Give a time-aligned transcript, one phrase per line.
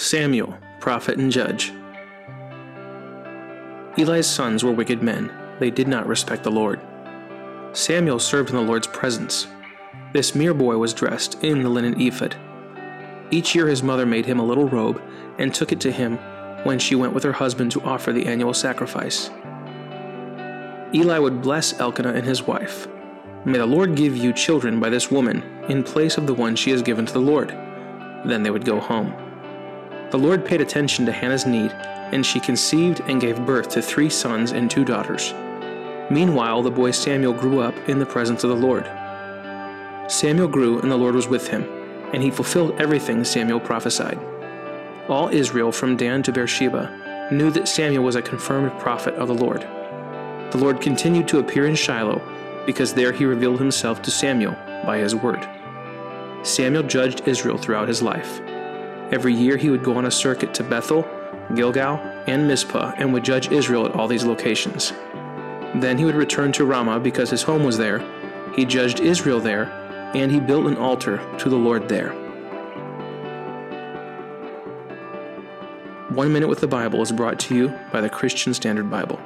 [0.00, 1.72] Samuel, prophet and judge.
[3.98, 5.32] Eli's sons were wicked men.
[5.58, 6.80] They did not respect the Lord.
[7.72, 9.48] Samuel served in the Lord's presence.
[10.12, 12.36] This mere boy was dressed in the linen ephod.
[13.32, 15.02] Each year his mother made him a little robe
[15.36, 16.16] and took it to him
[16.62, 19.30] when she went with her husband to offer the annual sacrifice.
[20.94, 22.86] Eli would bless Elkanah and his wife.
[23.44, 26.70] May the Lord give you children by this woman in place of the one she
[26.70, 27.48] has given to the Lord.
[28.24, 29.12] Then they would go home.
[30.10, 31.70] The Lord paid attention to Hannah's need,
[32.12, 35.34] and she conceived and gave birth to three sons and two daughters.
[36.10, 38.86] Meanwhile, the boy Samuel grew up in the presence of the Lord.
[40.10, 41.64] Samuel grew, and the Lord was with him,
[42.14, 44.18] and he fulfilled everything Samuel prophesied.
[45.10, 49.34] All Israel from Dan to Beersheba knew that Samuel was a confirmed prophet of the
[49.34, 49.60] Lord.
[50.52, 52.22] The Lord continued to appear in Shiloh
[52.64, 55.46] because there he revealed himself to Samuel by his word.
[56.42, 58.40] Samuel judged Israel throughout his life.
[59.10, 61.08] Every year he would go on a circuit to Bethel,
[61.54, 64.92] Gilgal, and Mizpah and would judge Israel at all these locations.
[65.76, 68.04] Then he would return to Ramah because his home was there.
[68.54, 69.64] He judged Israel there,
[70.14, 72.12] and he built an altar to the Lord there.
[76.10, 79.20] One Minute with the Bible is brought to you by the Christian Standard Bible.